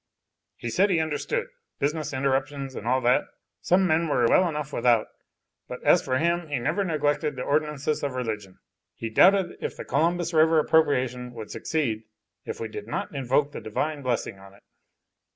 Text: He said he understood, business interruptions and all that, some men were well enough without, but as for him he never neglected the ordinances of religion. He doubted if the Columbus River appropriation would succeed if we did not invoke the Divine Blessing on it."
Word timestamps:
He 0.57 0.71
said 0.71 0.89
he 0.89 0.99
understood, 0.99 1.45
business 1.77 2.11
interruptions 2.11 2.73
and 2.73 2.87
all 2.87 3.01
that, 3.01 3.21
some 3.61 3.85
men 3.85 4.07
were 4.07 4.25
well 4.25 4.49
enough 4.49 4.73
without, 4.73 5.05
but 5.67 5.83
as 5.83 6.01
for 6.01 6.17
him 6.17 6.47
he 6.47 6.57
never 6.57 6.83
neglected 6.83 7.35
the 7.35 7.43
ordinances 7.43 8.01
of 8.01 8.13
religion. 8.15 8.57
He 8.95 9.11
doubted 9.11 9.57
if 9.61 9.77
the 9.77 9.85
Columbus 9.85 10.33
River 10.33 10.57
appropriation 10.57 11.35
would 11.35 11.51
succeed 11.51 12.05
if 12.45 12.59
we 12.59 12.67
did 12.67 12.87
not 12.87 13.13
invoke 13.13 13.51
the 13.51 13.61
Divine 13.61 14.01
Blessing 14.01 14.39
on 14.39 14.55
it." 14.55 14.63